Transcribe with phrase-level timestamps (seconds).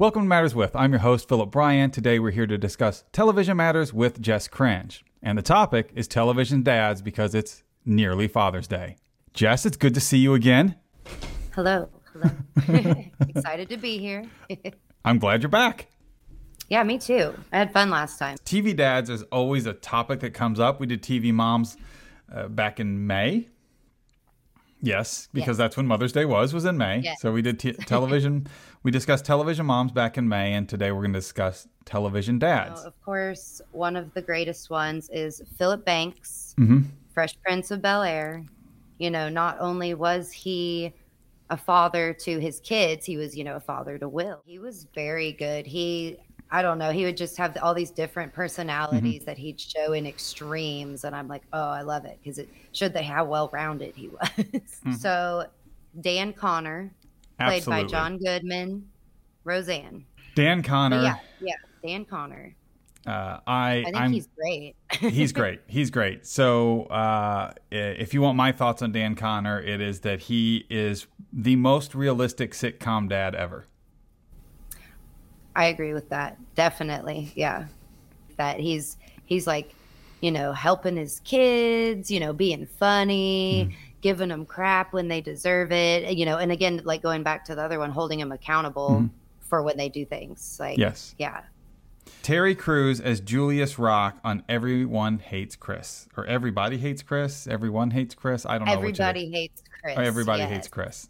[0.00, 0.76] Welcome to Matters With.
[0.76, 1.90] I'm your host, Phillip Brian.
[1.90, 5.04] Today we're here to discuss television matters with Jess Cringe.
[5.24, 8.94] And the topic is television dads because it's nearly Father's Day.
[9.34, 10.76] Jess, it's good to see you again.
[11.52, 11.88] Hello.
[12.12, 12.30] Hello.
[13.28, 14.24] Excited to be here.
[15.04, 15.88] I'm glad you're back.
[16.68, 17.34] yeah, me too.
[17.50, 18.36] I had fun last time.
[18.44, 20.78] TV dads is always a topic that comes up.
[20.78, 21.76] We did TV moms
[22.32, 23.48] uh, back in May.
[24.80, 25.56] Yes, because Yes.
[25.56, 27.00] that's when Mother's Day was was in May.
[27.00, 27.20] Yes.
[27.20, 28.46] So we did t- television.
[28.82, 32.82] we discussed television moms back in May, and today we're going to discuss television dads.
[32.82, 36.82] So, of course, one of the greatest ones is Philip Banks, hmm
[37.12, 38.44] Fresh Prince of Bel Air.
[38.98, 40.92] You know, not only was he
[41.50, 44.42] a father to his kids, he was, you know, a father to Will.
[44.46, 45.66] He was very good.
[45.66, 46.18] He,
[46.50, 50.06] I don't know, he would just have all these different personalities that he'd show in
[50.06, 51.04] extremes.
[51.04, 54.08] And I'm like, oh, I love it because it showed that how well rounded he
[54.08, 54.98] was.
[55.00, 55.46] So,
[56.00, 56.90] Dan Connor,
[57.38, 57.84] played Absolutely.
[57.84, 58.88] by John Goodman,
[59.44, 60.04] Roseanne.
[60.34, 61.02] Dan Connor.
[61.02, 61.54] yeah, yeah,
[61.84, 62.54] Dan Connor.
[63.06, 64.76] Uh, I, I think I'm, he's great.
[64.92, 65.60] he's great.
[65.66, 66.26] He's great.
[66.26, 71.06] So, uh, if you want my thoughts on Dan Connor, it is that he is
[71.32, 73.66] the most realistic sitcom dad ever.
[75.58, 76.38] I agree with that.
[76.54, 77.32] Definitely.
[77.34, 77.66] Yeah.
[78.36, 79.74] That he's he's like,
[80.20, 83.78] you know, helping his kids, you know, being funny, Mm-hmm.
[84.00, 87.54] giving them crap when they deserve it, you know, and again like going back to
[87.54, 90.56] the other one holding them accountable for when they do things.
[90.60, 90.80] Like Mm-hmm.
[90.82, 91.14] Yes.
[91.18, 91.40] Yeah.
[92.22, 97.46] Terry Crews as Julius Rock on Everyone Hates Chris, or Everybody Hates Chris.
[97.46, 98.46] Everyone hates Chris.
[98.46, 98.80] I don't know.
[98.80, 99.94] which Everybody hates Chris.
[99.96, 100.50] Oh, everybody yes.
[100.50, 101.08] hates Chris.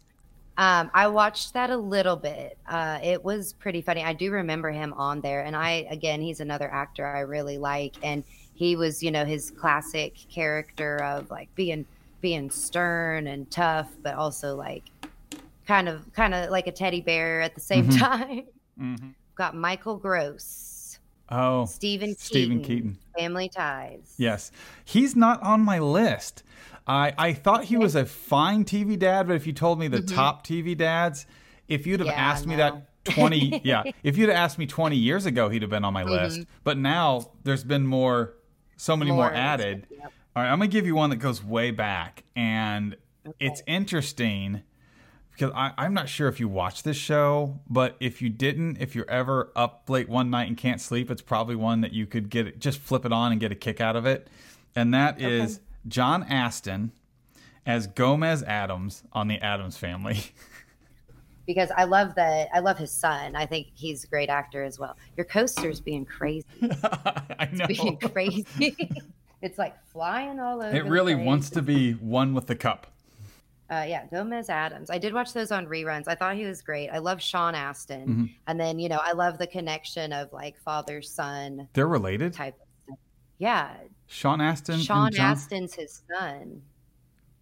[0.59, 2.57] Um, I watched that a little bit.
[2.67, 4.03] Uh, it was pretty funny.
[4.03, 7.95] I do remember him on there, and I again, he's another actor I really like,
[8.03, 11.85] and he was, you know, his classic character of like being
[12.19, 14.83] being stern and tough, but also like
[15.65, 17.97] kind of kind of like a teddy bear at the same Mhm.
[17.99, 18.43] time.
[18.77, 19.09] Mm-hmm.
[19.35, 22.97] Got Michael Gross, Oh, Steven Steven Keaton, Keaton.
[23.17, 24.13] Family Ties.
[24.17, 24.51] Yes,
[24.83, 26.43] he's not on my list.
[26.89, 30.01] I I thought he was a fine TV dad, but if you told me the
[30.01, 31.25] top TV dads,
[31.67, 32.17] if you'd have Mm-hmm.
[32.17, 35.61] Yeah, asked me that twenty, yeah, if you'd have asked me twenty years ago, he'd
[35.61, 36.41] have been on my list.
[36.63, 38.33] But now there's been more,
[38.75, 39.35] so many more, Mm-hmm.
[39.35, 39.87] More, added.
[39.91, 40.11] yep.
[40.35, 42.95] All right, I'm gonna give you one that goes way back, and
[43.39, 44.63] it's interesting
[45.31, 48.95] because I, I'm not sure if you watch this show, but if you didn't, if
[48.95, 52.29] you're ever up late one night and can't sleep, it's probably one that you could
[52.29, 54.27] get it, just flip it on and get a kick out of it.
[54.75, 56.91] And that is John Astin
[57.65, 60.19] as Gomez Addams on the Addams Family.
[61.45, 62.49] Because I love that.
[62.53, 63.35] I love his son.
[63.35, 64.95] I think he's a great actor as well.
[65.17, 66.45] Your coaster's being crazy.
[66.61, 67.65] I know.
[67.65, 68.45] being crazy.
[69.41, 70.75] it's like flying all over.
[70.75, 72.85] It really wants to be one with the cup.
[73.67, 74.91] Uh, yeah, Gomez Addams.
[74.91, 76.03] I did watch those on reruns.
[76.07, 76.89] I thought he was great.
[76.89, 78.25] I love Sean Astin, Mm-hmm.
[78.45, 82.33] and then you know I love the connection of like father son They're related.
[82.33, 82.59] type.
[83.39, 83.73] Yeah,
[84.11, 84.79] Sean Astin.
[84.79, 85.31] Sean John...
[85.33, 86.63] Astin's his son.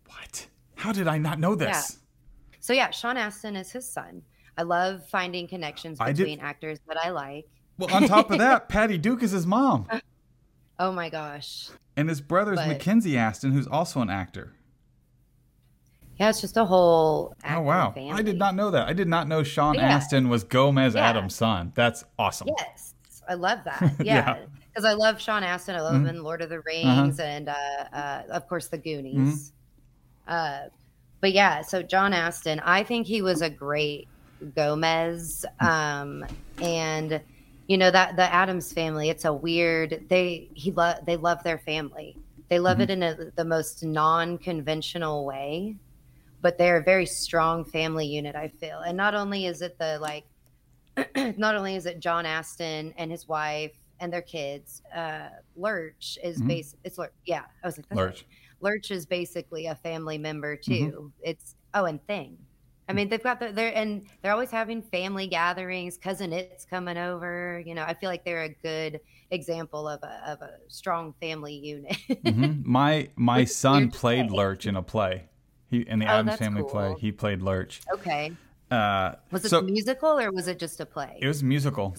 [0.06, 0.48] What?
[0.76, 2.00] How did I not know this?
[2.60, 4.22] So yeah, Sean Astin is his son.
[4.58, 7.48] I love finding connections between actors that I like.
[7.78, 9.88] Well, on top of that, Patty Duke is his mom.
[10.78, 11.70] Oh my gosh.
[11.96, 14.54] And his brother's But- Mackenzie Astin, who's also an actor.
[16.20, 17.36] Yeah, it's just a whole.
[17.48, 17.92] Oh wow!
[17.92, 18.12] Family.
[18.12, 18.88] I did not know that.
[18.88, 19.84] I did not know Sean Yeah.
[19.84, 21.08] Astin was Gomez Yeah.
[21.08, 21.72] Addams' son.
[21.76, 22.48] That's awesome.
[22.58, 22.96] Yes,
[23.30, 23.94] I love that.
[24.04, 24.38] Yeah.
[24.38, 24.46] Yeah,
[24.78, 25.76] because I love Sean Astin.
[25.76, 27.54] I love him in Lord of the Rings, and uh,
[27.92, 29.52] uh, of course the Goonies.
[30.28, 30.66] Uh,
[31.20, 34.08] but yeah, so John Astin, I think he was a great
[34.56, 36.24] Gomez, um,
[36.62, 37.20] and
[37.66, 39.10] you know that the Addams family.
[39.10, 40.06] It's a weird.
[40.10, 42.16] They he lo- they love their family.
[42.50, 45.76] They love it in a, the most non-conventional way,
[46.42, 48.36] but they're a very strong family unit.
[48.36, 50.26] I feel, and not only is it the like
[51.40, 56.42] not only is it John Astin and his wife and their kids, uh, Lurch is
[56.42, 56.48] Mhm.
[56.48, 56.76] base.
[56.84, 57.12] It's Lurch.
[57.26, 58.26] Yeah, I was like Lurch.
[58.62, 60.72] Lurch is basically a family member too.
[60.74, 61.08] Mm-hmm.
[61.22, 62.38] It's oh, and Thing.
[62.90, 65.98] I mean, they've got the, they're and they're always having family gatherings.
[65.98, 67.62] Cousin It's coming over.
[67.66, 69.02] You know, I feel like they're a good
[69.32, 71.98] example of a of a strong family unit.
[72.10, 72.64] Mhm.
[72.66, 74.36] My my son played say.
[74.38, 75.28] Lurch in a play.
[75.70, 76.96] He in the Oh, Addams Family play.
[76.98, 77.82] He played Lurch.
[77.94, 78.32] okay,
[78.72, 81.20] Uh, was it so a musical or was it just a play?
[81.22, 81.94] it was musical.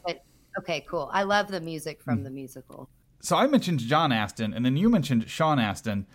[0.59, 1.09] Okay, cool.
[1.13, 2.89] I love the music from the musical.
[3.21, 6.07] So I mentioned John Astin, and then you mentioned Sean Astin.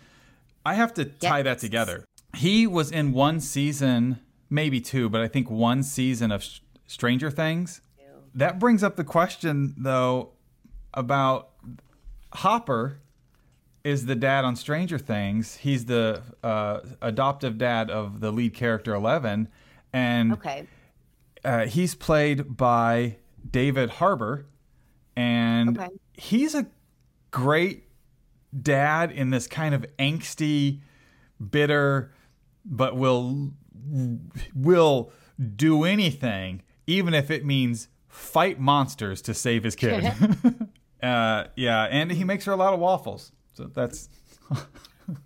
[0.64, 2.04] I have to tie that together.
[2.36, 4.20] He was in one season,
[4.50, 6.44] maybe two, but I think one season of
[6.86, 7.80] Stranger Things.
[8.34, 10.32] That brings up the question, though,
[10.92, 11.50] about
[12.32, 12.98] Hopper
[13.84, 15.56] is the dad on Stranger Things.
[15.56, 19.48] He's the uh, adoptive dad of the lead character Eleven,
[19.92, 20.66] and Okay.
[21.44, 23.18] uh, he's played by
[23.48, 24.46] David Harbour,
[25.16, 25.90] and Okay.
[26.14, 26.66] he's a
[27.30, 27.84] great
[28.62, 30.80] dad in this kind of angsty,
[31.50, 32.12] bitter,
[32.64, 33.50] but will
[34.54, 35.10] will
[35.56, 40.04] do anything, even if it means fight monsters to save his kid.
[41.02, 43.32] uh, yeah, and he makes her a lot of waffles.
[43.54, 44.08] So that's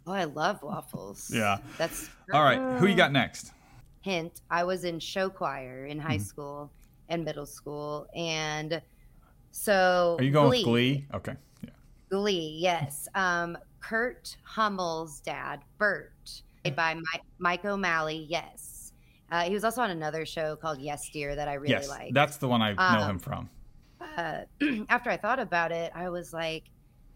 [0.07, 1.31] Oh, I love waffles.
[1.33, 1.59] Yeah.
[1.79, 2.79] That's all right.
[2.79, 3.53] Who you got next?
[4.01, 6.71] hint i was in show choir in high school
[7.09, 8.81] and middle school and
[9.51, 11.07] so Are you going with Glee?
[11.15, 11.35] Okay.
[11.63, 11.71] Yeah.
[12.11, 16.13] glee yes um kurt hummel's dad burt
[16.63, 18.93] played by mike, mike o'malley yes
[19.31, 22.15] uh, he was also on another show called yes dear that i really yes, like
[22.15, 23.51] that's the one I know Um, him from.
[24.17, 24.41] uh,
[24.89, 26.65] after I thought about it, I was like,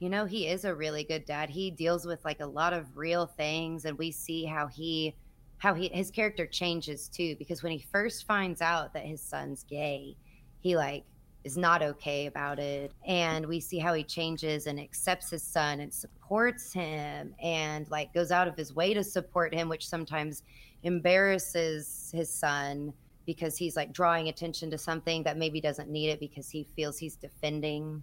[0.00, 1.49] you know, he is a really good dad.
[1.49, 5.15] He deals with like a lot of real things, and we see how he,
[5.62, 7.37] how he, his character changes too.
[7.38, 10.17] Because when he first finds out that his son's gay,
[10.59, 11.05] he like
[11.44, 15.79] is not okay about it, and we see how he changes and accepts his son
[15.79, 20.43] and supports him, and like goes out of his way to support him, which sometimes
[20.82, 22.93] embarrasses his son
[23.25, 26.99] because he's like drawing attention to something that maybe doesn't need it because he feels
[26.99, 28.03] he's defending.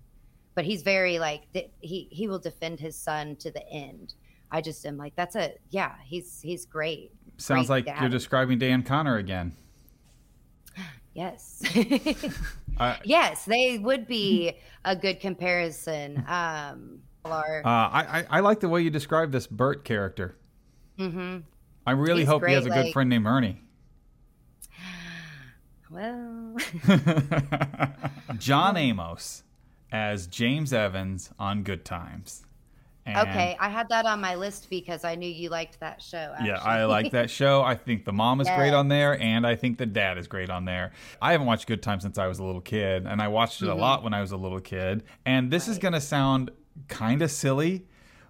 [0.56, 1.44] But he's very like
[1.82, 4.14] he he will defend his son to the end.
[4.50, 8.02] I just am like that's a yeah he's he's great Sounds like dad.
[8.02, 9.54] you're describing Dan Connor again.
[11.14, 11.62] yes
[12.78, 14.54] Uh, yes they would be
[14.86, 19.48] a good comparison um or Uh, I, I I like the way you describe this
[19.48, 20.38] Bert character.
[20.98, 21.40] Mm-hmm.
[21.86, 23.62] I really He's hope he has a good like- friend named Ernie.
[25.90, 26.56] well
[28.38, 29.44] John Amos
[29.92, 32.46] as James Evans on Good Times.
[33.10, 36.34] And okay i had that on my list because i knew you liked that show
[36.44, 36.60] Yeah.
[36.62, 37.62] I like that show.
[37.64, 40.50] I think the mom is great on there, and I think the dad is great
[40.50, 40.92] on there.
[41.22, 43.66] I haven't watched Good Times since I was a little kid, and I watched it
[43.66, 43.74] Mm-hmm.
[43.78, 45.04] a lot when I was a little kid.
[45.26, 46.52] And this is going to sound
[46.88, 47.86] kind of silly,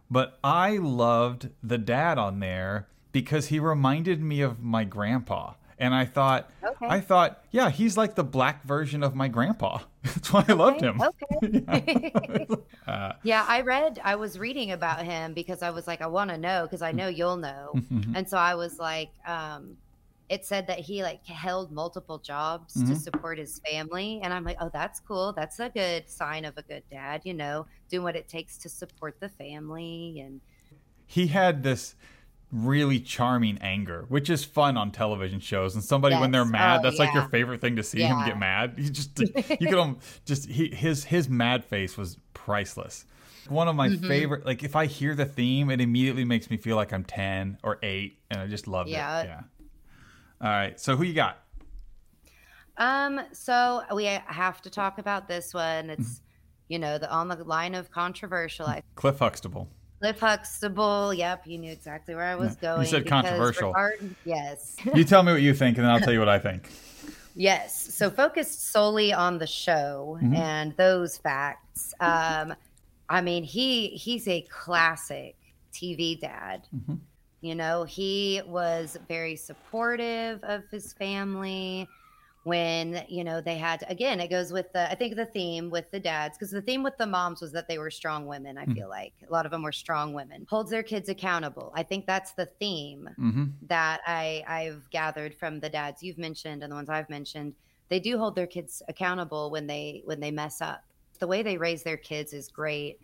[0.10, 5.54] but I loved the dad on there because he reminded me of my grandpa.
[5.78, 6.88] And I thought, Okay.
[6.88, 9.80] I thought, yeah, he's like the black version of my grandpa.
[10.04, 11.02] That's why I loved him.
[11.02, 12.14] okay
[12.88, 16.30] Uh, Yeah, I read, I was reading about him because I was like, I want
[16.32, 17.74] to know because I know you'll know.
[18.16, 19.76] and so I was like, um,
[20.30, 24.20] it said that he like held multiple jobs to support his family.
[24.24, 25.34] And I'm like, oh, that's cool.
[25.34, 28.70] That's a good sign of a good dad, you know, doing what it takes to
[28.70, 30.20] support the family.
[30.24, 30.40] And
[31.08, 31.96] he had this
[32.52, 35.76] really charming anger, which is fun on television shows.
[35.76, 38.38] And somebody when they're mad, Oh, that's like your favorite thing to see him get
[38.40, 38.74] mad.
[38.78, 39.20] You just
[39.60, 43.06] you could um, just he, his his mad face was priceless.
[43.48, 44.08] One of my Mm-hmm.
[44.08, 47.60] favorite like if I hear the theme, it immediately makes me feel like I'm 10
[47.64, 49.22] or 8 and I just love Yeah.
[49.22, 49.26] it.
[49.26, 49.42] Yeah.
[50.42, 50.80] All right.
[50.80, 51.40] So who you got?
[52.78, 55.90] um, so we have to talk about this one.
[55.90, 56.22] It's,
[56.70, 58.66] you know, the on the line of controversial.
[58.68, 59.68] I Cliff Huxtable.
[60.00, 61.14] Cliff Huxtable.
[61.14, 62.82] Yep, you knew exactly where I was going.
[62.82, 63.70] You said controversial.
[63.70, 64.78] regard- yes.
[64.96, 66.70] You tell me what you think and then I'll tell you what I think.
[67.36, 67.94] Yes.
[67.96, 71.94] So focused solely on the show and those facts.
[72.02, 72.54] Um,
[73.08, 75.38] I mean, he he's a classic
[75.72, 76.68] TV dad.
[77.40, 81.88] You know, he was very supportive of his family
[82.50, 85.90] when, you know, they had again, it goes with the I think the theme with
[85.92, 88.66] the dads because the theme with the moms was that they were strong women, I
[88.66, 89.14] feel like.
[89.28, 90.46] A lot of them were strong women.
[90.50, 91.72] Holds their kids accountable.
[91.76, 93.46] I think that's the theme Mm-hmm.
[93.68, 97.54] that I, I've gathered from the dads you've mentioned and the ones I've mentioned,
[97.90, 100.84] they do hold their kids accountable when they when they mess up.
[101.20, 103.00] The way they raise their kids is great.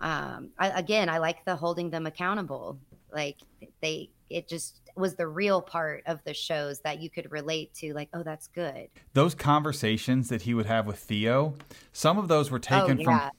[0.00, 2.78] Um, I, again, I like the holding them accountable.
[3.12, 3.38] Like
[3.80, 7.94] they, it just was the real part of the shows that you could relate to.
[7.94, 8.88] Like, oh, that's good.
[9.12, 11.54] Those conversations that he would have with Theo,
[11.92, 13.30] some of those were oh, taken oh, from.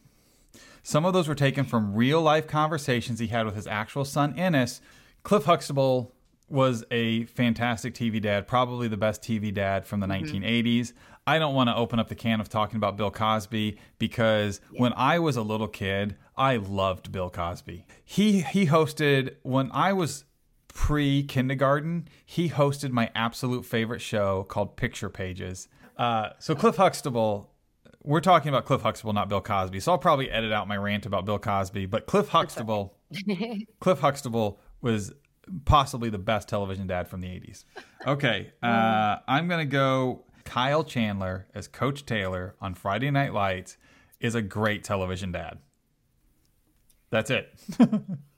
[0.83, 4.37] Some of those were taken from real life conversations he had with his actual son,
[4.37, 4.81] Ennis.
[5.23, 6.13] Cliff Huxtable
[6.49, 10.43] was a fantastic TV dad, probably the best TV dad from the mm-hmm.
[10.43, 10.93] 1980s.
[11.25, 14.91] I don't want to open up the can of talking about Bill Cosby because when
[14.93, 17.85] I was a little kid, I loved Bill Cosby.
[18.03, 20.25] He he hosted when I was
[20.73, 25.67] pre kindergarten, he hosted my absolute favorite show called Picture Pages.
[25.97, 27.53] Uh, so Cliff Huxtable
[28.03, 29.79] we're talking about Cliff Huxtable, not Bill Cosby.
[29.79, 31.85] So I'll probably edit out my rant about Bill Cosby.
[31.85, 32.97] But Cliff Huxtable,
[33.79, 35.13] Cliff Huxtable was
[35.65, 37.63] possibly the best television dad from the 80s.
[38.05, 43.77] Okay, uh, I'm going to go Kyle Chandler as Coach Taylor on Friday Night Lights
[44.19, 45.59] is a great television dad.
[47.09, 47.53] That's it.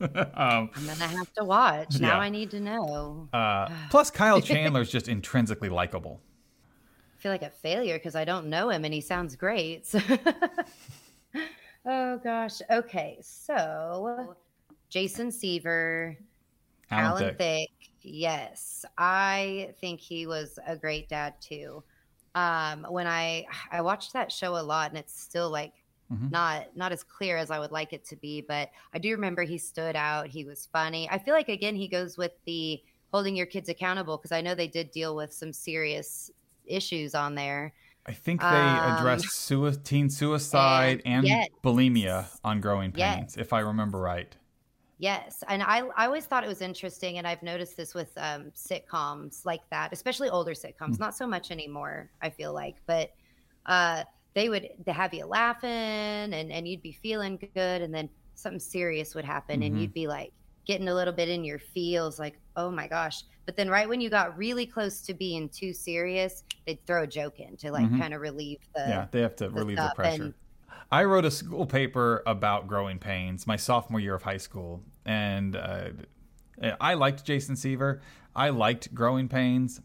[0.34, 1.96] I'm gonna have to watch.
[1.96, 2.08] Yeah.
[2.08, 3.28] Now I need to know.
[3.32, 6.20] Uh, plus, Kyle Chandler is just intrinsically likable.
[7.18, 9.86] I feel like a failure because I don't know him and he sounds great.
[9.86, 10.00] So
[11.86, 12.62] oh gosh.
[12.70, 14.36] Okay, so
[14.88, 16.16] Jason Seaver,
[16.90, 17.66] Alan Alan.
[18.02, 21.82] Yes, I think he was a great dad too.
[22.34, 25.74] Um, when I I watched that show a lot, and it's still like
[26.12, 26.30] Mhm.
[26.30, 29.42] not not as clear as I would like it to be, but I do remember
[29.42, 30.26] he stood out.
[30.26, 31.08] He was funny.
[31.10, 34.54] I feel like again he goes with the holding your kids accountable because I know
[34.54, 36.30] they did deal with some serious
[36.66, 37.72] issues on there.
[38.06, 41.48] I think they Um, addressed sui- teen suicide and, and- yes.
[41.62, 43.16] bulimia on Growing Yes.
[43.16, 44.34] Pains, if I remember right.
[44.98, 48.50] Yes, and I I always thought it was interesting, and I've noticed this with um,
[48.50, 50.98] sitcoms like that, especially older sitcoms.
[50.98, 53.10] Not so much anymore, I feel like, but
[53.66, 58.60] uh, they would have you laughing, and and you'd be feeling good, and then something
[58.60, 59.66] serious would happen, Mhm.
[59.66, 60.32] and you'd be like
[60.66, 63.22] getting a little bit in your feels, like oh my gosh.
[63.46, 67.06] But then right when you got really close to being too serious, they'd throw a
[67.06, 67.98] joke in to like Mhm.
[67.98, 70.22] kind of relieve the yeah, they have to the relieve the pressure.
[70.24, 70.34] and-
[70.92, 75.54] I wrote a school paper about growing pains my sophomore year of high school, and
[75.56, 75.90] uh,
[76.80, 78.00] I liked Jason Seaver.
[78.34, 79.80] I liked Growing Pains.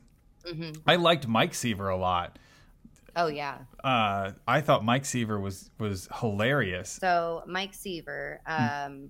[0.45, 0.81] Mhm.
[0.85, 2.37] I liked Mike Seaver a lot.
[3.15, 3.59] Oh yeah.
[3.83, 6.89] Uh, I thought Mike Seaver was was hilarious.
[6.89, 9.09] So Mike Seaver, um,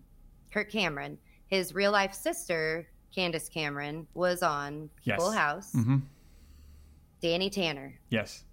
[0.51, 5.17] Kirk Cameron, his real life sister Candace Cameron was on Yes.
[5.19, 5.71] Full House.
[5.74, 5.97] hmm
[7.21, 8.43] Danny Tanner, Yes,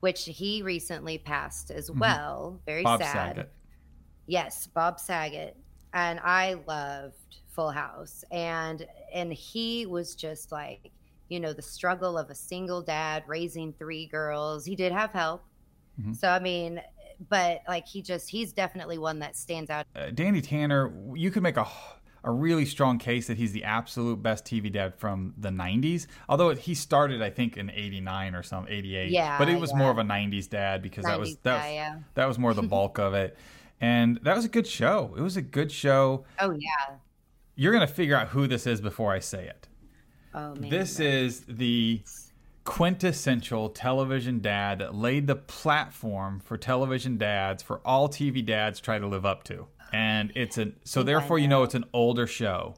[0.00, 2.60] which he recently passed as well.
[2.66, 2.98] Very Mm-hmm.
[2.98, 3.36] Bob sad.
[3.36, 3.52] Saget.
[4.26, 5.56] Yes, Bob Saget,
[5.92, 7.16] and I loved
[7.50, 10.90] Full House, and and he was just like
[11.32, 14.64] you know the struggle of a single dad raising three girls.
[14.64, 15.42] He did have help,
[16.00, 16.16] Mhm.
[16.16, 16.80] so I mean,
[17.28, 19.86] but like he just he's definitely one that stands out.
[19.96, 21.66] Uh, Danny Tanner, you could make a
[22.24, 26.06] a really strong case that he's the absolute best TV dad from the 90s.
[26.28, 29.10] Although he started, I think, in 89 or some 88.
[29.10, 29.78] Yeah, But it was yeah.
[29.78, 31.98] more of a 90s dad because that was that, guy, was, yeah.
[32.14, 33.36] that was more the bulk of it.
[33.80, 35.12] And that was a good show.
[35.18, 36.24] It was a good show.
[36.38, 36.94] Oh yeah.
[37.56, 39.66] You're going to figure out who this is before I say it.
[40.34, 40.70] Oh man.
[40.70, 42.00] This is the
[42.64, 48.98] quintessential television dad that laid the platform for television dads for all TV dads try
[48.98, 49.66] to live up to.
[49.92, 51.64] And it's an so therefore you know know.
[51.64, 52.74] it's an older show.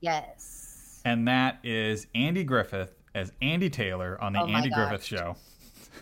[0.00, 1.00] yes.
[1.06, 5.36] And that is Andy Griffith as Andy Taylor on the Oh Andy Griffith show.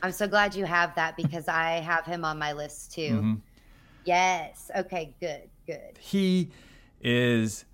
[0.00, 3.10] I'm so glad you have that because I have him on my list too.
[3.10, 3.40] Mhm.
[4.04, 4.70] Yes.
[4.76, 5.12] Okay.
[5.20, 5.48] Good.
[5.66, 5.98] Good.
[5.98, 6.50] He
[7.00, 7.64] is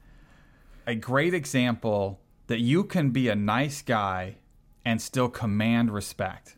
[0.87, 4.37] a great example that you can be a nice guy
[4.85, 6.57] and still command respect.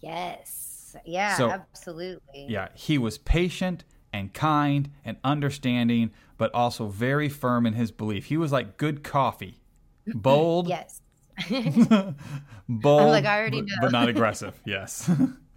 [0.00, 0.96] Yes.
[1.04, 1.36] Yeah.
[1.36, 2.46] So- absolutely.
[2.48, 8.26] Yeah, he was patient and kind and understanding, but also very firm in his belief.
[8.26, 9.60] He was like good coffee,
[10.14, 11.00] bold, Yes.
[11.50, 12.14] bold,
[13.02, 13.74] I'm like, I already know.
[13.80, 14.54] but not aggressive.
[14.64, 15.10] Yes.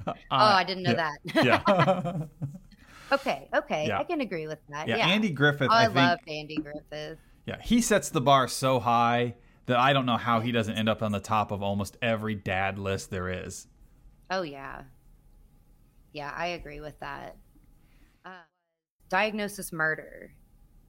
[0.07, 1.11] oh, I didn't know yeah.
[1.35, 1.45] that.
[1.45, 2.25] yeah,
[3.11, 3.47] okay.
[3.53, 3.87] Okay.
[3.87, 3.99] Yeah.
[3.99, 4.87] I can agree with that.
[4.87, 4.97] yeah.
[5.07, 7.19] Andy Griffith, Oh, I, I, think, Andy Griffith.
[7.47, 9.35] Yeah, he sets the bar so high
[9.65, 12.35] that I don't know how he doesn't end up on the top of almost every
[12.35, 13.67] dad list there is.
[14.29, 14.83] Oh yeah.
[16.13, 17.37] Yeah, I agree with that.
[18.25, 18.43] Uh,
[19.09, 20.33] diagnosis murder.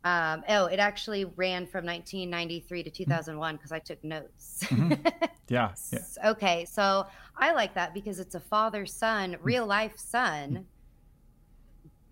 [0.05, 4.65] Um, oh, it actually ran from 1993 to 2001 because I took notes.
[5.49, 6.01] Yeah, yeah.
[6.27, 10.67] Okay, so I like that because it's a father son, real life son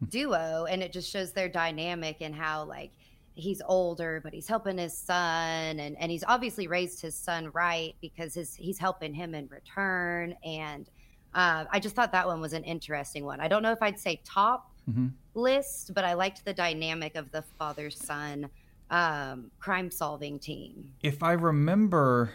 [0.08, 2.92] duo, and it just shows their dynamic and how like
[3.36, 7.94] he's older, but he's helping his son, and and he's obviously raised his son right
[8.00, 10.90] because his he's helping him in return, and
[11.34, 13.40] uh, I just thought that one was an interesting one.
[13.40, 15.12] I don't know if I'd say top Mhm.
[15.34, 18.48] list, but I liked the dynamic of the father son
[18.90, 20.94] um, crime solving team.
[21.02, 22.32] If I remember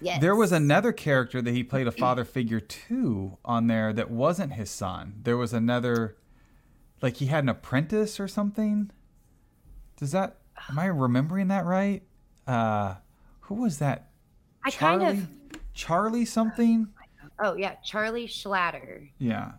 [0.00, 4.10] Yes, There was another character that he played a father figure to on there that
[4.10, 5.20] wasn't his son.
[5.22, 6.16] There was another,
[7.00, 8.90] like he had an apprentice or something.
[10.02, 10.38] Does that?
[10.68, 12.02] Am I remembering that right?
[12.44, 12.96] Uh,
[13.42, 14.08] who was that?
[14.64, 15.18] I kind Charlie.
[15.18, 15.28] of
[15.74, 16.88] Charlie something.
[17.38, 19.10] Oh yeah, Charlie Schlatter.
[19.18, 19.52] Yeah.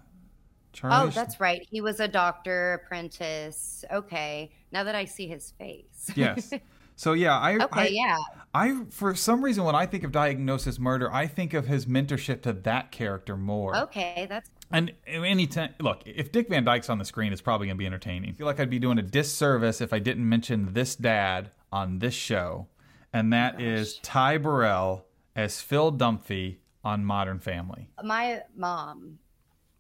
[0.74, 1.08] Charlie.
[1.08, 1.66] Oh, that's right.
[1.72, 3.86] He was a doctor apprentice.
[3.90, 6.12] Okay, now that I see his face.
[6.16, 6.52] yes.
[6.98, 7.56] So yeah, I.
[7.64, 8.18] okay, I, yeah.
[8.54, 12.42] I for some reason when I think of diagnosis murder, I think of his mentorship
[12.42, 13.78] to that character more.
[13.84, 17.68] Okay, that's And any time, look, if Dick Van Dyke's on the screen, it's probably
[17.68, 18.32] going to be entertaining.
[18.32, 22.00] I feel like I'd be doing a disservice if I didn't mention this dad on
[22.00, 22.68] this show,
[23.14, 27.88] and that is Ty Burrell as Phil Dunphy on Modern Family.
[28.04, 29.20] my mom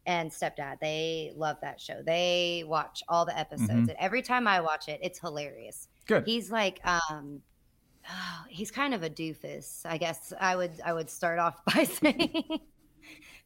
[0.05, 0.79] and stepdad.
[0.79, 2.01] They love that show.
[2.05, 3.89] They watch all the episodes, Mhm.
[3.89, 5.87] and every time I watch it, it's hilarious.
[6.07, 6.25] Good.
[6.25, 7.41] He's like, um,
[8.09, 9.85] oh, he's kind of a doofus.
[9.85, 12.59] I guess I would I would start off by saying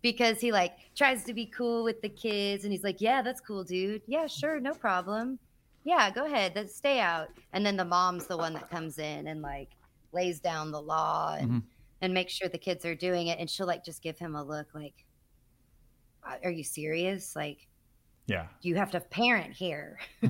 [0.01, 3.41] because he like tries to be cool with the kids and he's like, Yeah, that's
[3.41, 4.01] cool, dude.
[4.07, 5.39] Yeah, sure, no problem.
[5.83, 6.53] Yeah, go ahead.
[6.55, 7.29] Let's stay out.
[7.53, 9.69] And then the mom's the one that comes in and like
[10.11, 11.59] lays down the law and mm-hmm.
[12.01, 13.39] and makes sure the kids are doing it.
[13.39, 15.05] And she'll like just give him a look like,
[16.43, 17.35] Are you serious?
[17.35, 17.67] Like,
[18.27, 19.99] yeah, you have to parent here.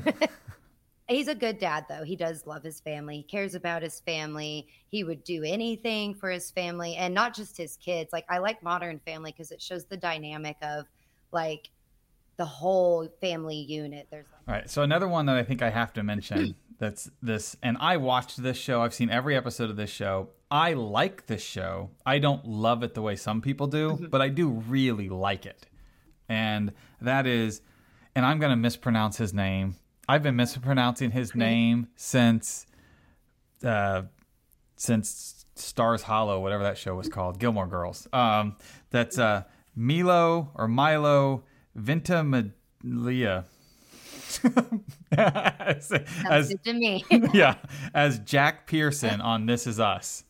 [1.08, 2.04] He's a good dad, though.
[2.04, 3.18] He does love his family.
[3.18, 4.68] He cares about his family.
[4.90, 8.12] He would do anything for his family and not just his kids.
[8.12, 10.86] Like, I like Modern Family because it shows the dynamic of
[11.32, 11.70] like
[12.36, 14.08] the whole family unit.
[14.12, 14.70] There's like- all right.
[14.70, 18.44] So, another one that I think I have to mention that's this, and I watched
[18.44, 18.82] this show.
[18.82, 20.30] I've seen every episode of this show.
[20.52, 21.92] I like this show.
[22.06, 24.06] I don't love it the way some people do, mm-hmm.
[24.08, 25.66] but I do really like it.
[26.30, 27.62] And that is,
[28.14, 29.76] and I'm going to mispronounce his name
[30.08, 32.66] I've been mispronouncing his name since
[33.64, 34.04] uh,
[34.76, 38.08] since Stars Hollow, whatever that show was called, Gilmore Girls.
[38.14, 38.56] Um,
[38.92, 39.44] that's uh,
[39.76, 41.44] Milo or Milo
[41.76, 43.46] Ventimiglia.
[45.12, 45.92] as,
[46.30, 47.04] as, to me.
[47.34, 47.56] yeah,
[47.94, 50.24] as Jack Pearson on This Is Us.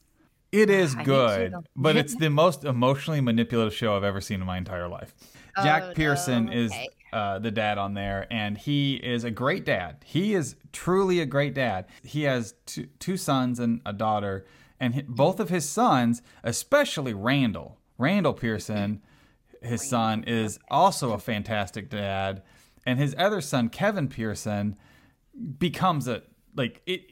[0.51, 4.57] It is good, but it's the most emotionally manipulative show I've ever seen in my
[4.57, 5.13] entire life.
[5.61, 6.53] Jack oh, Pearson no.
[6.53, 6.87] is okay.
[7.13, 9.97] Uh, the dad on there, and he is a great dad.
[10.05, 11.85] He is truly a great dad.
[12.03, 14.45] He has two, two sons and a daughter,
[14.79, 19.01] and he, both of his sons, especially Randall, Randall Pearson,
[19.61, 22.43] his son, is also a fantastic dad,
[22.85, 24.75] and his other son, Kevin Pearson,
[25.57, 26.23] becomes a
[26.55, 27.11] like it.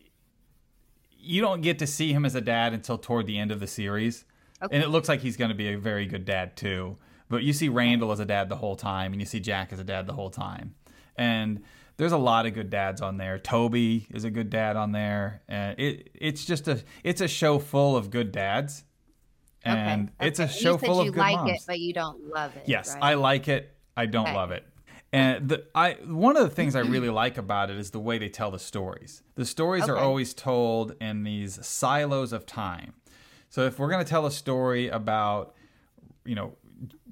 [1.18, 3.68] You don't get to see him as a dad until toward the end of the
[3.68, 4.25] series,
[4.62, 4.75] okay.
[4.75, 6.98] and it looks like he's going to be a very good dad too.
[7.27, 9.79] But you see Randall as a dad the whole time, and you see Jack as
[9.79, 10.75] a dad the whole time.
[11.15, 11.63] And
[11.98, 13.39] there's a lot of good dads on there.
[13.39, 15.42] Toby is a good dad on there.
[15.48, 18.83] And it it's just a it's a show full of good dads.
[19.64, 20.27] And okay.
[20.27, 21.51] it's a show full of good like moms.
[21.51, 22.64] it, but you don't love it.
[22.68, 23.03] Yes, right?
[23.03, 23.75] I like it.
[23.98, 24.35] I don't okay.
[24.35, 24.64] love it.
[25.11, 28.18] And the, I one of the things I really like about it is the way
[28.18, 29.24] they tell the stories.
[29.35, 32.94] The stories are always told in these silos of time.
[33.50, 35.55] So if we're going to tell a story about,
[36.25, 36.57] you know,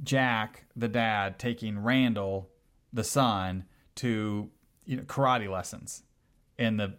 [0.03, 2.49] Jack, the dad, taking Randall,
[2.91, 4.49] the son, to
[4.85, 6.03] you know karate lessons
[6.57, 6.95] in the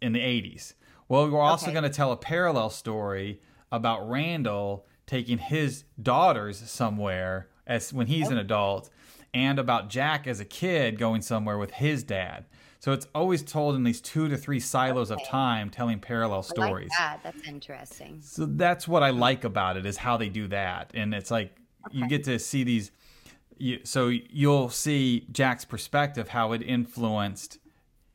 [0.00, 0.74] in the 80s.
[1.08, 1.72] Well, we're also okay.
[1.72, 8.28] going to tell a parallel story about Randall taking his daughters somewhere as when he's
[8.28, 8.42] an oh.
[8.42, 8.90] adult
[9.34, 12.44] and about Jack as a kid going somewhere with his dad.
[12.80, 15.22] So it's always told in these two to three silos okay.
[15.22, 16.90] of time telling parallel stories.
[16.90, 17.20] Like that.
[17.22, 18.20] That's interesting.
[18.22, 20.90] So that's what I like about it is how they do that.
[20.92, 21.54] And it's like
[21.86, 21.98] okay.
[21.98, 22.90] you get to see these.
[23.58, 27.58] You, so you'll see Jack's perspective, how it influenced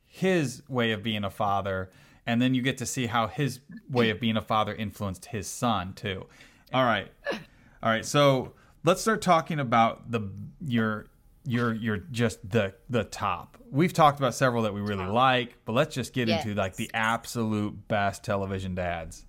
[0.06, 1.90] his way of being a father,
[2.26, 5.48] and then you get to see how his way of being a father influenced his
[5.48, 6.26] son too.
[6.74, 8.06] All right, all right.
[8.06, 8.54] So
[8.84, 10.30] let's start talking about the
[10.66, 11.08] your
[11.46, 13.58] your your just the the top.
[13.72, 16.44] We've talked about several that we really like, but let's just get yes.
[16.44, 19.26] into like the absolute best television dads.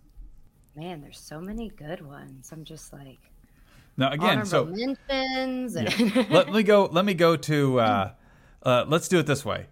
[0.75, 2.51] Man, there's so many good ones.
[2.53, 3.19] I'm just like
[3.99, 5.75] now again, so mentions.
[5.75, 6.25] Yeah.
[6.31, 6.89] let me go.
[6.91, 7.81] Let me go to.
[7.81, 8.11] Uh,
[8.63, 9.67] uh, let's do it this way.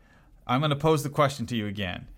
[0.46, 2.08] I'm going to pose the question to you again.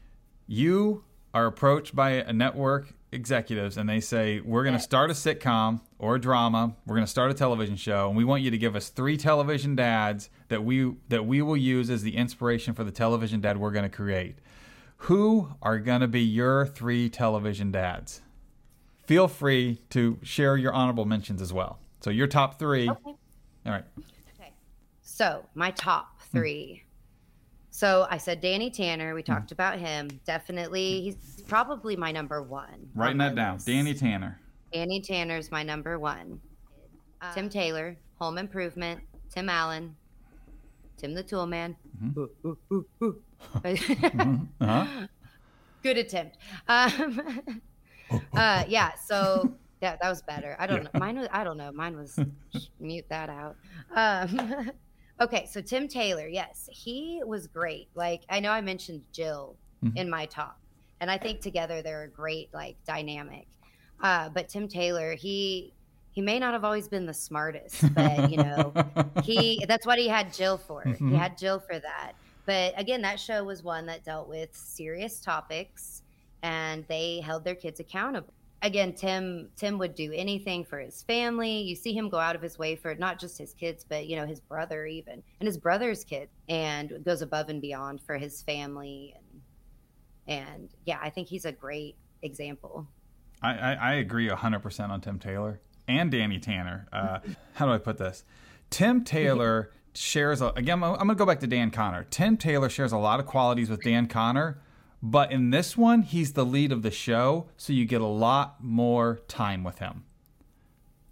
[0.46, 5.14] You are approached by a network executives and they say we're going to start a
[5.14, 8.50] sitcom or a drama we're going to start a television show and we want you
[8.50, 12.74] to give us three television dads that we that we will use as the inspiration
[12.74, 14.36] for the television dad we're going to create
[15.02, 18.20] who are going to be your three television dads
[19.06, 22.88] feel free to share your honorable mentions as well so your top three.
[22.88, 23.14] Okay.
[23.66, 23.84] All right.
[24.34, 24.52] Okay.
[25.02, 26.38] So my top hmm.
[26.38, 26.82] three.
[27.70, 29.14] So I said Danny Tanner.
[29.14, 29.32] We hmm.
[29.32, 30.08] talked about him.
[30.24, 32.88] Definitely, he's probably my number one.
[32.94, 33.58] Writing that down.
[33.64, 34.40] Danny Tanner.
[34.72, 36.40] Danny Tanner's my number one.
[37.20, 39.96] Uh, Tim Taylor, Home Improvement, Tim Allen,
[40.96, 41.76] Tim the Tool Man.
[42.02, 42.50] Mm-hmm.
[43.64, 44.44] mm-hmm.
[44.60, 45.06] uh-huh.
[45.82, 46.38] Good attempt.
[46.66, 47.42] Um,
[48.32, 48.92] uh, yeah.
[48.94, 50.56] So yeah, that was better.
[50.58, 50.88] I don't yeah.
[50.94, 51.00] know.
[51.00, 51.28] Mine was.
[51.32, 51.72] I don't know.
[51.72, 52.18] Mine was.
[52.80, 53.56] mute that out.
[53.94, 54.70] Um,
[55.20, 56.26] okay, so Tim Taylor.
[56.26, 57.88] Yes, he was great.
[57.94, 59.96] Like I know I mentioned Jill mm-hmm.
[59.96, 60.58] in my talk,
[61.00, 63.46] and I think together they're a great like dynamic.
[64.02, 65.72] Uh, but Tim Taylor, he
[66.12, 68.72] he may not have always been the smartest, but you know,
[69.22, 70.82] he that's what he had Jill for.
[70.84, 71.10] Mm-hmm.
[71.10, 72.12] He had Jill for that.
[72.46, 76.02] But again, that show was one that dealt with serious topics
[76.42, 81.60] and they held their kids accountable again tim tim would do anything for his family
[81.62, 84.16] you see him go out of his way for not just his kids but you
[84.16, 88.42] know his brother even and his brother's kid and goes above and beyond for his
[88.42, 89.42] family and
[90.26, 92.86] and yeah i think he's a great example
[93.42, 96.86] i i, I agree 100% on tim taylor and Danny Tanner.
[96.92, 97.18] Uh,
[97.54, 98.22] how do I put this?
[98.70, 100.82] Tim Taylor shares a, again.
[100.82, 102.04] I'm going to go back to Dan Connor.
[102.10, 104.60] Tim Taylor shares a lot of qualities with Dan Connor,
[105.02, 108.62] but in this one, he's the lead of the show, so you get a lot
[108.62, 110.04] more time with him.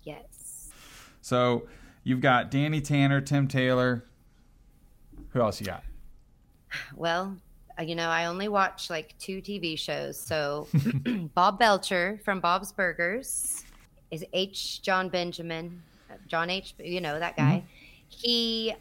[0.03, 0.71] Yes.
[1.21, 1.67] So
[2.03, 4.05] you've got Danny Tanner, Tim Taylor.
[5.31, 5.83] Who else you got?
[6.95, 7.37] Well,
[7.79, 10.19] uh, you know, I only watch like two TV shows.
[10.19, 10.67] So
[11.35, 13.65] Bob Belcher from Bob's Burgers
[14.11, 14.83] is H.
[14.83, 15.83] Jon Benjamin,
[16.27, 16.75] John H.
[16.79, 17.63] You know that guy.
[17.63, 17.67] Mm-hmm.
[18.09, 18.75] He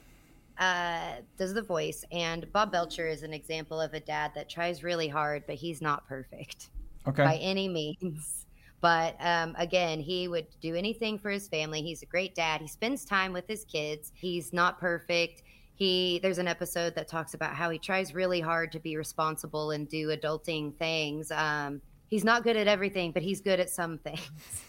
[0.57, 4.83] uh, does the voice, and Bob Belcher is an example of a dad that tries
[4.83, 6.69] really hard, but he's not perfect
[7.07, 7.23] okay.
[7.23, 8.45] by any means.
[8.81, 11.81] But um, again, he would do anything for his family.
[11.81, 12.61] He's a great dad.
[12.61, 14.11] He spends time with his kids.
[14.15, 15.41] He's not perfect
[15.75, 19.71] he there's an episode that talks about how he tries really hard to be responsible
[19.71, 23.97] and do adulting things um, he's not good at everything but he's good at some
[24.03, 24.63] things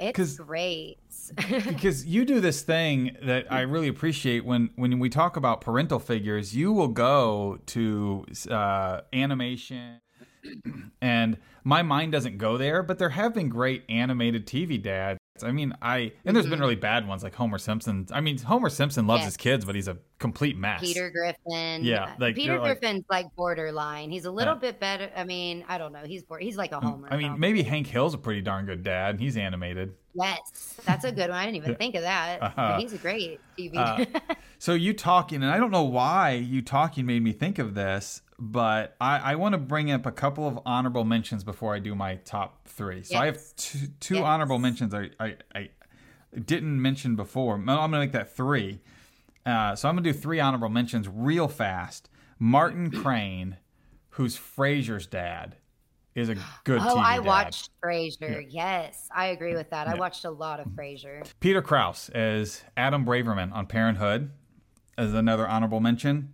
[0.00, 0.98] it's great.
[1.68, 6.00] because you do this thing that i really appreciate when when we talk about parental
[6.00, 10.00] figures you will go to uh, animation
[11.00, 15.52] and my mind doesn't go there but there have been great animated tv dads I
[15.52, 16.50] mean, I and there's mm-hmm.
[16.50, 18.06] been really bad ones like Homer Simpson.
[18.12, 20.80] I mean, Homer Simpson loves his kids, but he's a complete mess.
[20.80, 21.84] Peter Griffin.
[21.84, 24.10] Yeah, like Peter Griffin's like, like, borderline.
[24.10, 24.60] He's a little yeah.
[24.60, 25.10] bit better.
[25.16, 26.02] I mean, I don't know.
[26.04, 27.08] He's he's like a mm, Homer.
[27.10, 27.40] I mean, probably.
[27.40, 29.20] maybe Hank Hill's a pretty darn good dad.
[29.20, 29.94] He's animated.
[30.14, 31.38] Yes, that's a good one.
[31.38, 32.42] I didn't even think of that.
[32.42, 32.78] Uh-huh.
[32.78, 33.76] he's a great TV.
[33.76, 37.74] uh, so you talking, and I don't know why you talking made me think of
[37.74, 41.78] this but I, I want to bring up a couple of honorable mentions before I
[41.78, 43.02] do my top three.
[43.02, 43.20] So yes.
[43.20, 44.24] I have two, two yes.
[44.24, 45.68] honorable mentions I, I, I,
[46.46, 47.56] didn't mention before.
[47.56, 48.80] I'm going to make that three.
[49.44, 52.08] Uh, so I'm going to do three honorable mentions real fast.
[52.38, 53.58] Martin Crane,
[54.10, 55.56] who's Frasier's dad,
[56.14, 57.26] is a good oh, TV I dad.
[57.26, 58.46] watched Frasier.
[58.48, 58.84] Yeah.
[58.84, 59.86] Yes, I agree with that.
[59.86, 59.94] Yeah.
[59.94, 61.30] I watched a lot of Frasier.
[61.40, 64.30] Peter Krause as Adam Braverman on Parenthood
[64.96, 66.32] is another honorable mention.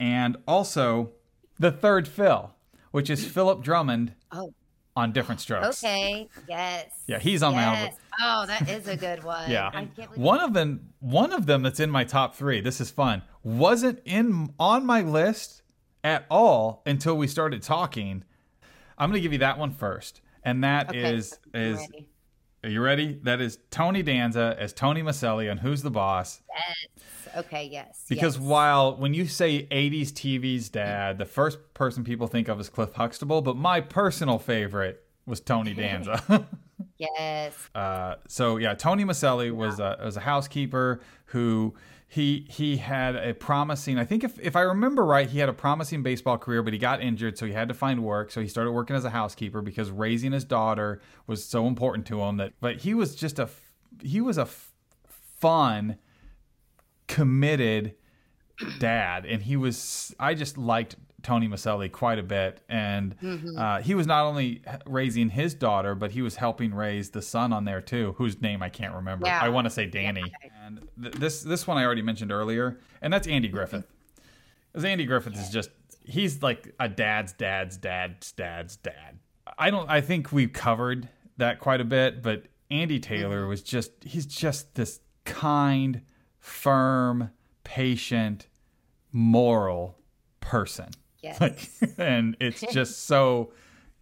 [0.00, 1.12] And also
[1.58, 2.54] the third Phil,
[2.90, 4.52] which is Philip Drummond oh.
[4.96, 5.82] on Diff'rent Strokes.
[5.84, 6.28] Okay.
[6.48, 6.86] Yes.
[7.06, 7.92] Yeah, he's on yes.
[7.92, 7.98] my.
[8.20, 9.50] Oh, that is a good one.
[9.50, 9.70] yeah.
[10.14, 12.60] One of them, one of them that's in my top three.
[12.60, 13.22] This is fun.
[13.42, 15.62] Wasn't in on my list
[16.02, 18.24] at all until we started talking.
[18.96, 21.14] I'm going to give you that one first, and that okay.
[21.14, 21.86] is is.
[22.64, 23.20] Are you ready?
[23.22, 26.42] That is Tony Danza as Tony Micelli on Who's the Boss.
[26.52, 27.04] Yes.
[27.36, 28.04] Okay, yes.
[28.08, 28.44] Because yes.
[28.44, 32.92] while when you say 80s TV's dad, the first person people think of is Cliff
[32.94, 36.46] Huxtable, but my personal favorite was Tony Danza.
[36.98, 37.54] yes.
[37.74, 41.74] Uh, so yeah, Tony Micelli was a, was a housekeeper who
[42.10, 45.52] he he had a promising I think if, if I remember right he had a
[45.52, 48.48] promising baseball career but he got injured so he had to find work so he
[48.48, 52.54] started working as a housekeeper because raising his daughter was so important to him that
[52.60, 53.50] but he was just a
[54.02, 54.48] he was a
[55.38, 55.98] fun
[57.08, 57.96] committed
[58.78, 60.14] dad, and he was.
[60.20, 63.58] I just liked Tony Micelli quite a bit, and mm-hmm.
[63.58, 67.52] uh, he was not only raising his daughter, but he was helping raise the son
[67.52, 69.26] on there too, whose name I can't remember.
[69.26, 69.40] Yeah.
[69.42, 70.22] I want to say Danny.
[70.44, 70.66] Yeah.
[70.66, 73.84] And th- this this one I already mentioned earlier, and that's Andy Griffith.
[74.72, 75.70] Because Andy Griffith is just
[76.04, 79.18] he's like a dad's dad's dad's dad's dad.
[79.58, 79.88] I don't.
[79.90, 83.48] I think we've covered that quite a bit, but Andy Taylor mm-hmm.
[83.48, 86.02] was just he's just this kind
[86.38, 87.30] firm,
[87.64, 88.46] patient,
[89.12, 89.98] moral
[90.40, 90.88] person.
[91.22, 91.40] Yes.
[91.40, 93.52] Like, and it's just so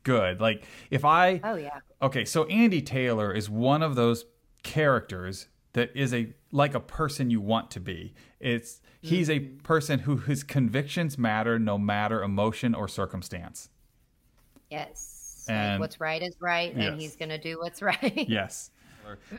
[0.02, 0.40] good.
[0.40, 1.80] Like if I Oh yeah.
[2.00, 4.24] Okay, so Andy Taylor is one of those
[4.62, 8.14] characters that is a like a person you want to be.
[8.40, 9.58] It's he's a mm-hmm.
[9.58, 13.68] person who his convictions matter no matter emotion or circumstance.
[14.70, 15.46] Yes.
[15.48, 16.86] And like what's right is right yes.
[16.86, 18.26] and he's going to do what's right.
[18.28, 18.70] yes.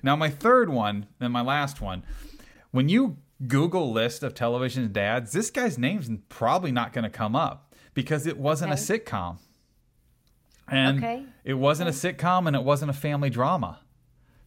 [0.02, 2.04] Now my third one and my last one
[2.72, 7.36] when you Google list of television dads, this guy's name's probably not going to come
[7.36, 8.82] up because it wasn't okay.
[8.82, 9.38] a sitcom.
[10.70, 11.24] And okay.
[11.44, 12.10] it wasn't okay.
[12.10, 13.80] a sitcom and it wasn't a family drama.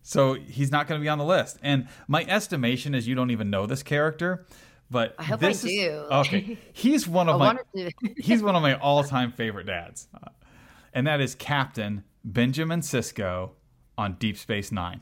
[0.02, 1.58] So he's not going to be on the list.
[1.62, 4.46] And my estimation is you don't even know this character,
[4.90, 5.74] but I hope this I do.
[5.74, 7.58] Is, okay, he's one of my
[8.16, 10.30] he's one of my all-time favorite dads, uh,
[10.92, 13.50] and that is Captain Benjamin Sisko
[13.96, 15.00] on Deep Space Nine.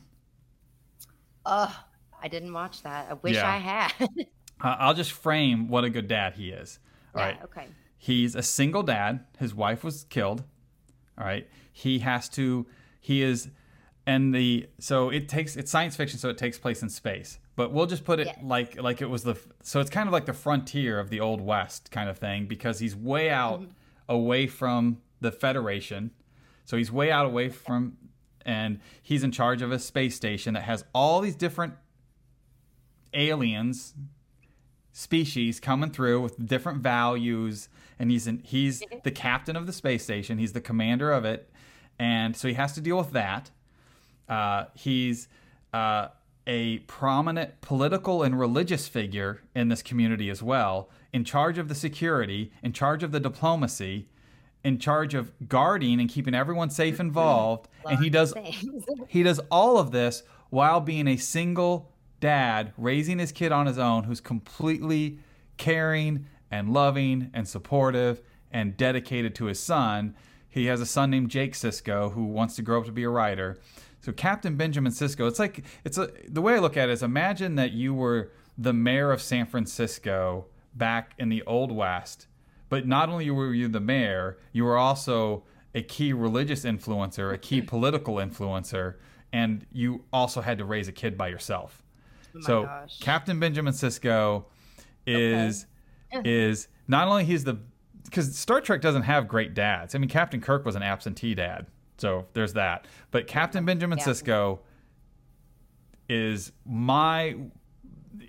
[1.47, 1.75] Oh,
[2.23, 3.09] I didn't watch that.
[3.11, 3.49] I wish yeah.
[3.49, 3.93] I had.
[4.61, 6.79] uh, I'll just frame what a good dad he is.
[7.15, 7.43] All yeah, right.
[7.45, 7.67] Okay.
[7.97, 9.25] He's a single dad.
[9.39, 10.45] His wife was killed.
[11.19, 11.49] All right.
[11.73, 12.67] He has to.
[13.01, 13.51] He is,
[14.07, 17.39] and the so it takes it's science fiction, so it takes place in space.
[17.57, 20.27] But we'll just put it like like it was the so it's kind of like
[20.27, 23.71] the frontier of the old west kind of thing because he's way out mm-hmm.
[24.09, 26.13] away from the Federation.
[26.65, 27.97] So he's way out away from
[28.45, 31.75] and he's in charge of a space station that has all these different
[33.15, 33.95] aliens
[34.93, 37.69] species coming through with different values
[37.99, 40.39] and he's in, he's the captain of the space station.
[40.39, 41.51] He's the commander of it.
[41.99, 43.51] And so he has to deal with that.
[44.29, 45.29] Uh, he's
[45.73, 46.09] uh,
[46.47, 51.75] a prominent political and religious figure in this community as well in charge of the
[51.75, 54.09] security in charge of the diplomacy
[54.65, 57.69] in charge of guarding and keeping everyone safe involved.
[57.89, 58.35] And he does
[59.09, 63.79] he does all of this while being a single dad raising his kid on his
[63.79, 65.19] own who's completely
[65.57, 70.15] caring and loving and supportive and dedicated to his son.
[70.49, 73.11] He has a son named Jake Sisko who wants to grow up to be a
[73.11, 73.59] writer.
[74.01, 77.03] So Captain Benjamin Sisko, it's like it's a the way I look at it is
[77.03, 82.27] imagine that you were the mayor of San Francisco back in the old west,
[82.69, 87.39] but not only were you the mayor, you were also a key religious influencer, a
[87.39, 88.95] key political influencer,
[89.33, 91.83] and you also had to raise a kid by yourself.
[92.37, 92.99] Oh so gosh.
[93.01, 94.45] Captain Benjamin Sisko
[95.07, 95.67] is
[96.25, 97.59] is not only he's the
[98.05, 99.95] because Star Trek doesn't have great dads.
[99.95, 101.67] I mean, Captain Kirk was an absentee dad,
[101.99, 102.87] so there's that.
[103.11, 104.05] But Captain Benjamin Yeah.
[104.05, 104.61] Sisko
[106.09, 107.37] is my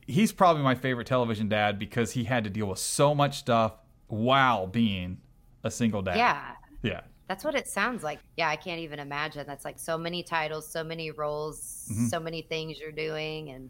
[0.05, 3.73] he's probably my favorite television dad because he had to deal with so much stuff
[4.07, 5.17] while being
[5.63, 6.17] a single dad.
[6.17, 6.51] Yeah.
[6.81, 7.01] Yeah.
[7.27, 8.19] That's what it sounds like.
[8.37, 9.45] Yeah, I can't even imagine.
[9.45, 12.07] That's like so many titles, so many roles, mm-hmm.
[12.07, 13.69] so many things you're doing, and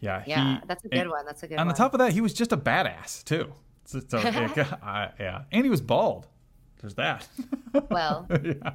[0.00, 0.22] Yeah.
[0.26, 1.24] yeah, he- that's a good and one.
[1.26, 1.74] That's a good On one.
[1.74, 3.52] the top of that, he was just a badass too.
[3.84, 4.18] So, so
[4.56, 6.26] yeah, I- yeah, and he was bald.
[6.80, 7.26] There's that.
[7.90, 8.72] well, yeah.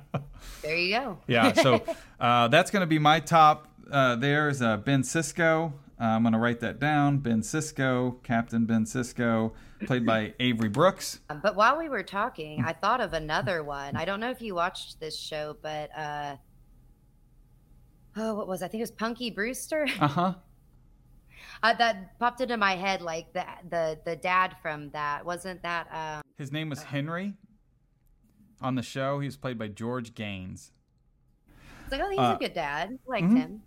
[0.64, 1.18] there you go.
[1.28, 1.84] yeah so
[2.20, 6.34] uh, that's going to be my top uh, there's uh, ben sisko uh, i'm going
[6.34, 9.52] to write that down ben sisko captain ben sisko
[9.86, 13.96] played by avery brooks Um, But while we were talking, I thought of another one.
[13.96, 16.36] I don't know if you watched this show, but uh,
[18.18, 19.88] oh, what was I think it was Punky Brewster.
[20.00, 20.34] uh-huh
[21.64, 25.26] uh, that popped into my head like the the the dad from that.
[25.26, 27.34] Wasn't that um his name was henry
[28.62, 29.20] on the show.
[29.20, 30.72] He was played by george gaynes.
[31.84, 32.90] It's like oh he's Uh, a good dad.
[32.92, 33.38] I liked mhm.
[33.38, 33.62] him.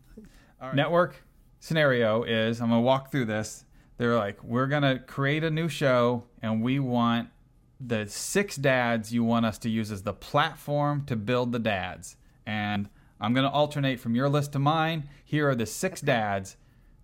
[0.74, 1.16] Network
[1.60, 3.64] scenario is i'm going to walk through this.
[3.98, 7.28] They're like we're going to create a new show and we want
[7.84, 12.16] the six dads you want us to use as the platform to build the dads.
[12.46, 12.88] And
[13.20, 15.08] i'm going to alternate from your list to mine.
[15.24, 16.56] Here are the six dads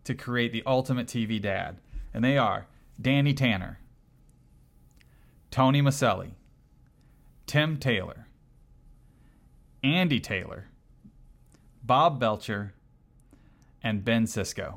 [0.09, 1.77] to create the ultimate tv dad
[2.15, 2.67] and they are
[2.99, 3.79] danny tanner
[5.51, 6.31] tony micelli
[7.47, 8.27] tim taylor
[9.85, 10.65] andy taylor
[11.83, 12.73] bob belcher
[13.83, 14.75] and Ben Sisko.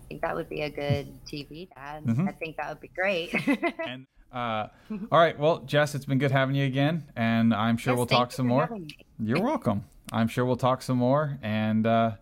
[0.00, 2.28] I think that would be a good TV dad Mhm.
[2.28, 3.34] I think that would be great
[3.86, 4.68] And uh,
[5.10, 8.06] all right, well, Jess, it's been good having you again, and I'm sure Yes, we'll
[8.06, 8.70] talk some more.
[9.18, 9.84] You're welcome.
[10.10, 12.12] I'm sure we'll talk some more, and uh,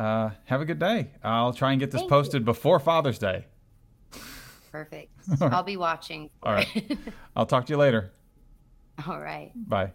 [0.00, 1.10] uh, have a good day.
[1.22, 2.16] I'll try and get this Thank you.
[2.16, 3.44] posted before Father's Day.
[4.72, 5.10] perfect
[5.40, 6.98] I'll be watching All right.
[7.36, 8.12] I'll talk to you later.
[9.06, 9.92] all right Bye.